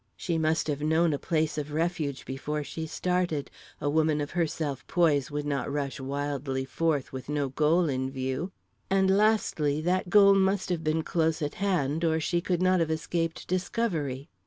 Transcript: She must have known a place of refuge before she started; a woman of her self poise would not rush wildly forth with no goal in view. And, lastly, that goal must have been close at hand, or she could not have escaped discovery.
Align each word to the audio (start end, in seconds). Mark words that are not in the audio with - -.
She 0.17 0.39
must 0.39 0.65
have 0.65 0.81
known 0.81 1.13
a 1.13 1.19
place 1.19 1.59
of 1.59 1.71
refuge 1.71 2.25
before 2.25 2.63
she 2.63 2.87
started; 2.87 3.51
a 3.79 3.87
woman 3.87 4.19
of 4.19 4.31
her 4.31 4.47
self 4.47 4.87
poise 4.87 5.29
would 5.29 5.45
not 5.45 5.71
rush 5.71 5.99
wildly 5.99 6.65
forth 6.65 7.13
with 7.13 7.29
no 7.29 7.49
goal 7.49 7.87
in 7.87 8.09
view. 8.09 8.51
And, 8.89 9.15
lastly, 9.15 9.79
that 9.81 10.09
goal 10.09 10.33
must 10.33 10.69
have 10.69 10.83
been 10.83 11.03
close 11.03 11.39
at 11.43 11.53
hand, 11.53 12.03
or 12.03 12.19
she 12.19 12.41
could 12.41 12.63
not 12.63 12.79
have 12.79 12.89
escaped 12.89 13.47
discovery. 13.47 14.27